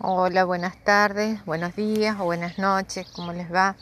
[0.00, 3.76] Hola, buenas tardes, buenos días o buenas noches, ¿cómo les va?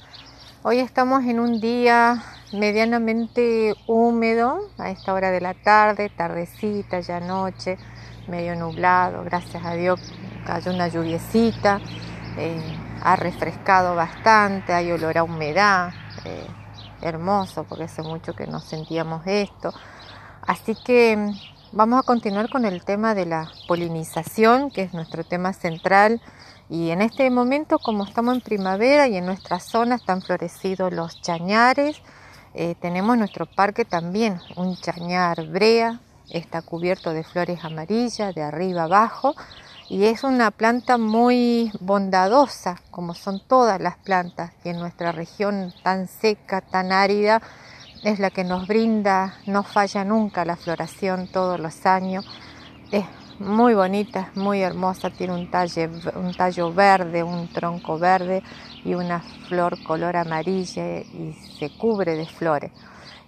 [0.65, 7.21] Hoy estamos en un día medianamente húmedo a esta hora de la tarde, tardecita, ya
[7.21, 7.79] noche,
[8.27, 10.01] medio nublado, gracias a Dios
[10.45, 11.81] cayó una lluviecita,
[12.37, 12.61] eh,
[13.03, 15.93] ha refrescado bastante, hay olor a humedad,
[16.25, 16.47] eh,
[17.03, 19.73] hermoso porque hace mucho que no sentíamos esto.
[20.43, 21.33] Así que
[21.73, 26.21] Vamos a continuar con el tema de la polinización, que es nuestro tema central.
[26.69, 31.23] Y en este momento, como estamos en primavera y en nuestra zona están florecidos los
[31.23, 32.03] chañares,
[32.55, 38.83] eh, tenemos nuestro parque también, un chañar brea, está cubierto de flores amarillas de arriba
[38.83, 39.37] abajo
[39.89, 45.73] y es una planta muy bondadosa, como son todas las plantas, que en nuestra región
[45.85, 47.41] tan seca, tan árida,
[48.03, 52.25] es la que nos brinda, no falla nunca la floración todos los años.
[52.91, 53.05] Es
[53.39, 58.43] muy bonita, muy hermosa, tiene un, tallo verde, un tronco verde
[58.85, 62.73] y una flor color amarilla y se cubre de flores.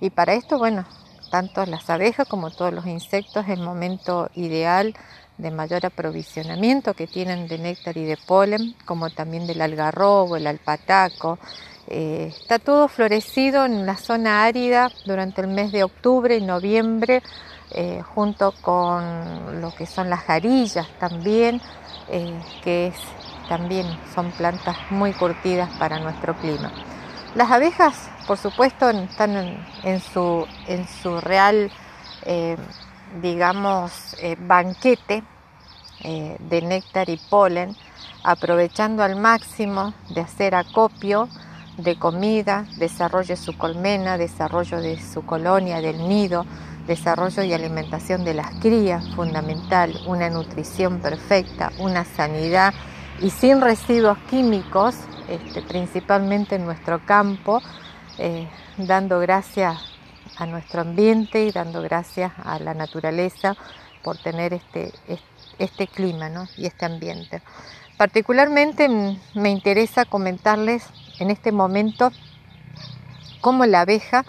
[0.00, 0.84] Y para esto, bueno,
[1.30, 4.94] tanto las abejas como todos los insectos es el momento ideal
[5.38, 10.46] de mayor aprovisionamiento que tienen de néctar y de polen, como también del algarrobo, el
[10.46, 11.38] alpataco,
[11.94, 17.22] eh, está todo florecido en la zona árida durante el mes de octubre y noviembre,
[17.70, 21.60] eh, junto con lo que son las jarillas también,
[22.08, 22.94] eh, que
[23.46, 26.72] también son plantas muy curtidas para nuestro clima.
[27.34, 31.70] Las abejas, por supuesto, están en, su, en su real,
[33.20, 35.22] digamos, banquete
[36.02, 37.76] de néctar y polen,
[38.22, 41.28] aprovechando al máximo de hacer acopio
[41.76, 46.44] de comida, desarrollo de su colmena, desarrollo de su colonia, del nido,
[46.86, 52.74] desarrollo y alimentación de las crías, fundamental, una nutrición perfecta, una sanidad
[53.20, 54.96] y sin residuos químicos,
[55.28, 57.62] este, principalmente en nuestro campo,
[58.18, 59.78] eh, dando gracias
[60.36, 63.56] a nuestro ambiente y dando gracias a la naturaleza
[64.02, 64.92] por tener este,
[65.58, 67.42] este clima y este ambiente.
[67.96, 68.88] Particularmente
[69.34, 70.84] me interesa comentarles
[71.18, 72.12] en este momento
[73.40, 74.24] cómo la abeja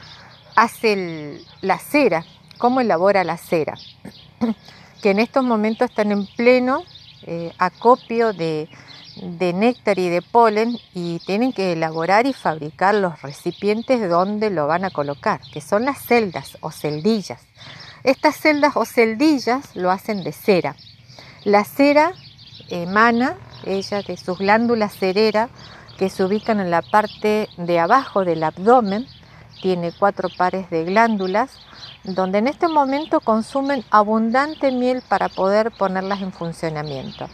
[0.56, 2.26] hace la cera,
[2.58, 3.76] cómo elabora la cera,
[5.02, 6.84] que en estos momentos están en pleno
[7.24, 8.70] eh, acopio de,
[9.22, 14.68] de néctar y de polen y tienen que elaborar y fabricar los recipientes donde lo
[14.68, 17.42] van a colocar, que son las celdas o celdillas.
[18.04, 20.76] Estas celdas o celdillas lo hacen de cera.
[21.46, 22.14] La cera
[22.70, 25.50] emana ella de sus glándulas cereras
[25.98, 29.08] que se ubican en la parte de abajo del abdomen.
[29.62, 31.60] Tiene cuatro pares de glándulas
[32.04, 37.28] donde en este momento consumen abundante miel para poder ponerlas en funcionamiento.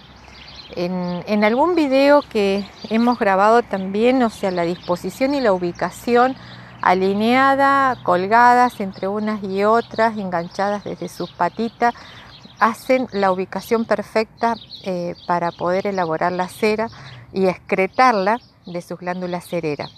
[0.76, 6.36] En, algún video que hemos grabado también, o sea, la disposición y la ubicación
[6.82, 11.96] alineada, colgadas entre unas y otras, enganchadas desde sus patitas,
[12.60, 16.88] hacen la ubicación perfecta eh, para poder elaborar la cera
[17.34, 19.92] y excretarla de sus glándulas cereras.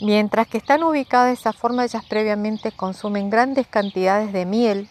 [0.00, 4.88] Mientras que están ubicadas de esa forma, ellas previamente consumen grandes cantidades de miel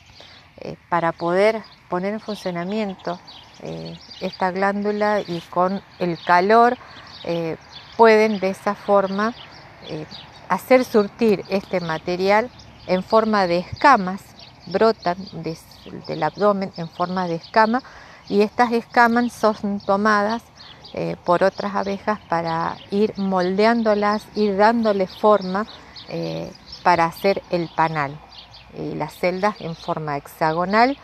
[0.57, 3.19] eh, para poder poner en funcionamiento
[3.61, 6.77] eh, esta glándula y con el calor
[7.97, 9.35] pueden de esa forma
[10.47, 12.49] hacer surtir este material
[12.87, 14.21] en forma de escamas
[14.69, 15.17] brotan
[16.07, 17.81] del abdomen en forma de escama
[18.27, 20.43] y estas escamas son tomadas
[20.93, 25.67] eh, por otras abejas para ir moldeándolas, ir dándole forma
[26.07, 26.51] eh,
[26.83, 28.17] para hacer el panal.
[28.77, 30.97] Y las celdas en forma hexagonal,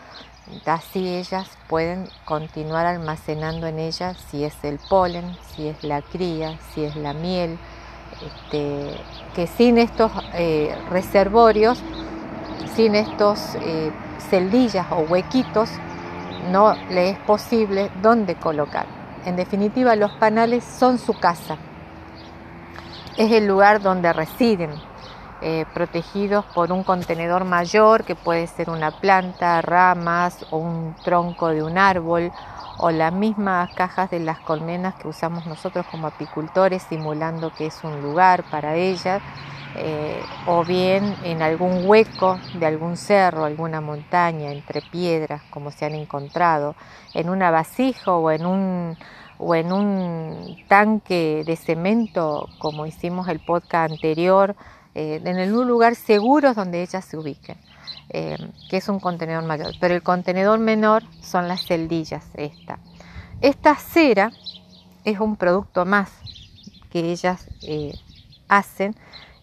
[0.64, 6.58] así ellas pueden continuar almacenando en ellas si es el polen, si es la cría,
[6.74, 7.58] si es la miel,
[8.24, 8.90] este,
[9.34, 11.82] que sin estos eh, reservorios
[12.74, 13.40] sin estos
[14.28, 15.70] celdillas o huequitos
[16.50, 18.95] no le es posible dónde colocar.
[19.26, 21.56] En definitiva, los panales son su casa.
[23.16, 24.70] Es el lugar donde residen,
[25.42, 31.48] eh, protegidos por un contenedor mayor que puede ser una planta, ramas o un tronco
[31.48, 32.30] de un árbol
[32.78, 37.82] o las mismas cajas de las colmenas que usamos nosotros como apicultores simulando que es
[37.82, 39.20] un lugar para ellas
[39.78, 45.84] eh, o bien en algún hueco de algún cerro, alguna montaña, entre piedras, como se
[45.84, 46.74] han encontrado,
[47.12, 48.96] en una vasija o en un,
[49.38, 54.56] o en un tanque de cemento, como hicimos el podcast anterior,
[54.94, 57.58] eh, en un lugar seguro donde ellas se ubiquen,
[58.08, 58.38] eh,
[58.70, 59.74] que es un contenedor mayor.
[59.78, 62.78] Pero el contenedor menor son las celdillas, esta.
[63.42, 64.32] Esta cera
[65.04, 66.10] es un producto más
[66.90, 67.46] que ellas
[68.48, 68.96] hacen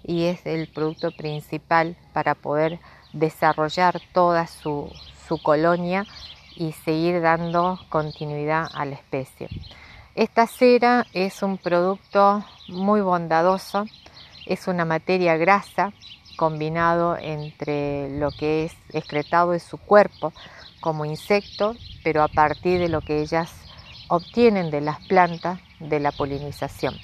[0.04, 2.80] y es el producto principal para poder
[3.14, 4.92] desarrollar toda su,
[5.42, 6.06] colonia
[6.56, 9.50] y seguir dando continuidad a la especie.
[10.14, 13.86] Esta cera es un producto muy bondadoso,
[14.46, 15.92] es una materia grasa
[16.38, 20.34] combinado entre lo que es excretado de su cuerpo
[20.82, 23.52] como insecto, pero a partir de lo que ellas
[24.08, 26.96] obtienen de las plantas de la polinización.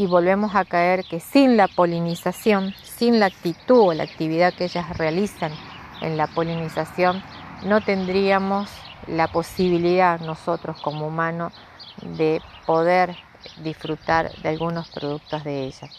[0.00, 4.64] Y volvemos a caer que sin la polinización, sin la actitud o la actividad que
[4.64, 5.52] ellas realizan
[6.00, 7.22] en la polinización,
[7.66, 8.70] no tendríamos
[9.06, 11.52] la posibilidad nosotros como humanos
[12.00, 13.14] de poder
[13.62, 15.90] disfrutar de algunos productos de ellas.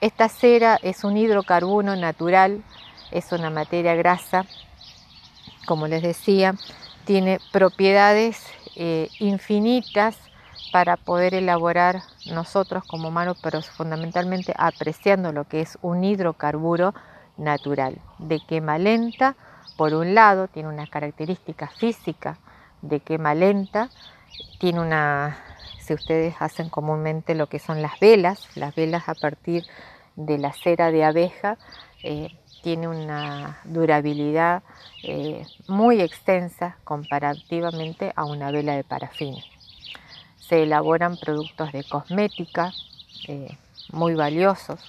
[0.00, 2.64] Esta cera es un hidrocarburo natural,
[3.12, 4.44] es una materia grasa,
[5.66, 6.56] como les decía,
[7.04, 8.44] tiene propiedades
[8.74, 10.16] eh, infinitas
[10.72, 16.94] para poder elaborar nosotros como humanos, pero fundamentalmente apreciando lo que es un hidrocarburo
[17.36, 19.36] natural, de quema lenta,
[19.76, 22.38] por un lado, tiene una característica física
[22.82, 23.88] de quema lenta,
[24.58, 25.38] tiene una,
[25.80, 29.64] si ustedes hacen comúnmente lo que son las velas, las velas a partir
[30.16, 31.56] de la cera de abeja,
[32.02, 32.28] eh,
[32.62, 34.62] tiene una durabilidad
[35.02, 39.42] eh, muy extensa comparativamente a una vela de parafina.
[40.50, 42.72] Se elaboran productos de cosmética
[43.28, 43.56] eh,
[43.92, 44.80] muy valiosos,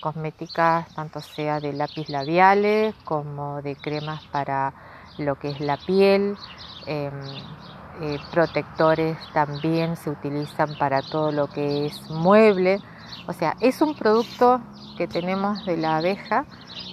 [0.00, 4.72] cosméticas tanto sea de lápiz labiales como de cremas para
[5.18, 6.36] lo que es la piel,
[6.86, 7.12] em,
[8.00, 12.78] eh, protectores también se utilizan para todo lo que es mueble.
[13.26, 14.60] O sea, es un producto
[14.96, 16.46] que tenemos de la abeja,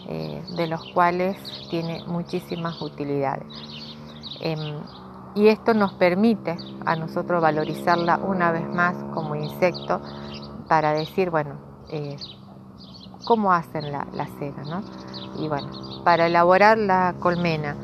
[0.09, 1.38] eh, de los cuales
[1.69, 3.47] tiene muchísimas utilidades.
[5.37, 10.01] Y esto nos permite a nosotros valorizarla una vez más como insecto
[10.67, 11.51] para decir, bueno,
[11.91, 12.17] eh,
[13.23, 14.81] cómo hacen la, la cera, ¿no?
[15.39, 15.69] Y bueno,
[16.03, 17.75] para elaborar la colmena,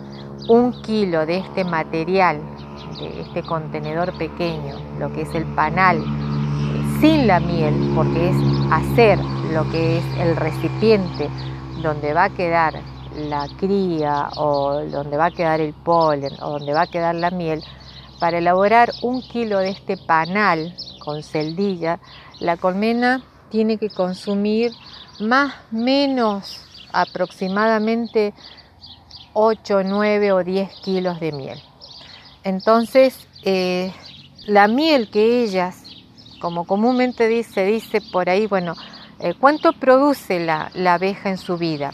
[0.50, 2.42] un kilo de este material
[2.98, 6.04] de este contenedor pequeño, lo que es el panal,
[7.00, 8.36] sin la miel, porque es
[8.72, 9.20] hacer
[9.54, 11.30] lo que es el recipiente
[11.84, 12.82] donde va a quedar
[13.16, 17.32] la cría o donde va a quedar el polen o donde va a quedar la
[17.32, 17.64] miel,
[18.20, 22.00] para elaborar un kilo de este panal con celdilla,
[22.40, 24.72] la colmena tiene que consumir
[25.20, 26.62] más o menos
[26.92, 28.34] aproximadamente
[29.34, 31.62] 8, 9 o 10 kilos de miel.
[32.44, 33.92] Entonces, eh,
[34.48, 35.84] la miel que ellas,
[36.40, 38.74] como comúnmente dice, dice por ahí, bueno,
[39.20, 41.92] eh, ¿cuánto produce la, la abeja en su vida?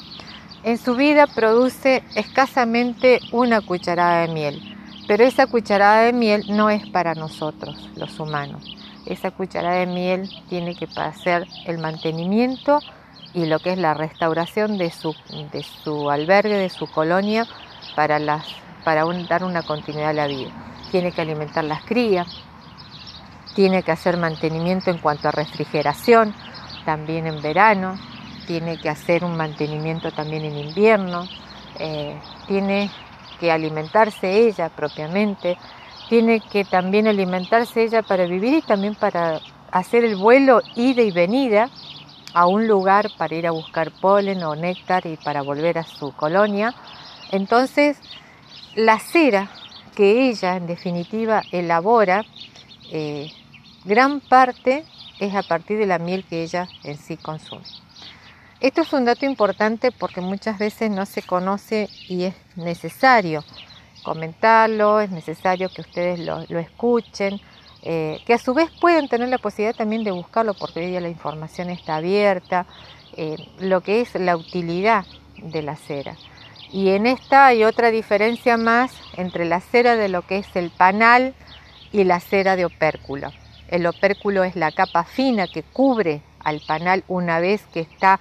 [0.63, 4.77] En su vida produce escasamente una cucharada de miel,
[5.07, 8.75] pero esa cucharada de miel no es para nosotros, los humanos.
[9.05, 12.79] Esa cucharada de miel tiene que hacer el mantenimiento
[13.33, 17.47] y lo que es la restauración de su, albergue, de su colonia,
[17.95, 20.51] para dar una continuidad a la vida.
[20.91, 22.27] Tiene que alimentar las crías,
[23.55, 26.33] tiene que hacer mantenimiento en cuanto a refrigeración,
[26.83, 27.97] también en verano,
[28.49, 31.27] tiene que hacer un mantenimiento también en invierno,
[31.77, 32.89] eh, tiene
[33.39, 35.55] que alimentarse ella propiamente,
[36.09, 41.11] tiene que también alimentarse ella para vivir y también para hacer el vuelo ida y
[41.11, 41.69] venida
[42.33, 46.11] a un lugar para ir a buscar polen o néctar y para volver a su
[46.13, 46.73] colonia.
[47.31, 48.01] Entonces,
[48.73, 49.47] la cera
[49.93, 52.25] que ella en definitiva elabora,
[52.91, 53.31] eh,
[53.85, 54.85] gran parte
[55.19, 57.61] es a partir de la miel que ella en sí consume.
[58.61, 63.45] Esto es un dato importante porque muchas veces no se conoce y es necesario
[64.03, 67.39] comentarlo, es necesario que ustedes lo, escuchen,
[67.83, 70.99] eh, que a su vez pueden tener la posibilidad también de buscarlo porque hoy día
[70.99, 72.65] la información está abierta,
[73.15, 75.05] eh, lo que es la utilidad
[75.41, 76.17] de la cera.
[76.69, 80.69] Y en esta hay otra diferencia más entre la cera de lo que es el
[80.69, 81.33] panal
[81.93, 83.31] y la cera de opérculo.
[83.69, 88.19] El opérculo es la capa fina que cubre al panal una vez que está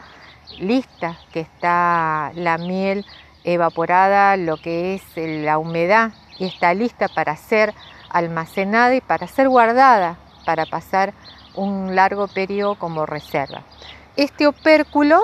[0.59, 3.05] lista, que está la miel
[3.45, 7.75] evaporada, lo que es la humedad, y está lista para ser
[8.11, 11.13] almacenada y para ser guardada, para pasar
[11.55, 13.63] un largo periodo como reserva.
[14.17, 15.21] Este opérculo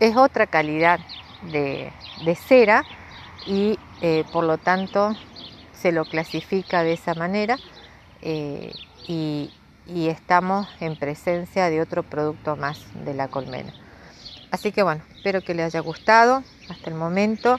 [0.00, 1.00] es otra calidad
[1.42, 1.92] de,
[2.36, 2.84] cera
[3.46, 5.14] y eh, por lo tanto
[5.72, 7.56] se lo clasifica de esa manera
[8.22, 8.72] eh,
[9.06, 9.52] y,
[9.88, 13.72] estamos en presencia de otro producto más de la colmena.
[14.50, 17.58] Así que bueno, espero que les haya gustado hasta el momento,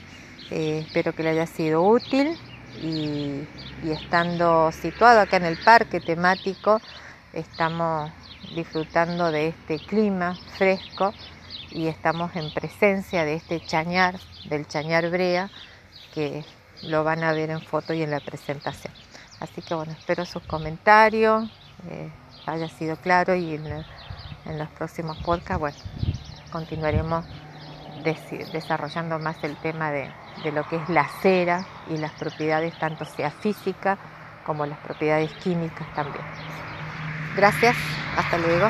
[0.50, 2.36] eh, espero que le haya sido útil
[2.82, 3.46] y,
[3.88, 6.80] estando situado acá en el parque temático,
[7.32, 8.10] estamos
[8.54, 11.14] disfrutando de este clima fresco
[11.70, 15.50] y estamos en presencia de este chañar, del chañar brea,
[16.12, 16.44] que
[16.82, 18.92] lo van a ver en foto y en la presentación.
[19.38, 21.48] Así que bueno, espero sus comentarios,
[21.88, 22.10] eh,
[22.46, 23.84] haya sido claro y en,
[24.58, 25.76] los próximos podcasts, bueno,
[26.50, 27.24] continuaremos
[28.52, 30.10] desarrollando más el tema de,
[30.42, 33.98] de lo que es la cera y las propiedades tanto sea física
[34.44, 36.24] como las propiedades químicas también.
[37.36, 37.76] Gracias,
[38.16, 38.68] hasta luego.